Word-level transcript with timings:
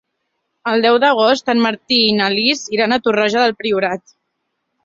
El 0.71 0.85
deu 0.85 0.95
d'agost 1.03 1.51
en 1.55 1.61
Martí 1.67 1.99
i 2.07 2.17
na 2.21 2.31
Lis 2.39 2.65
iran 2.79 2.97
a 2.97 2.99
Torroja 3.09 3.45
del 3.45 3.55
Priorat. 3.63 4.19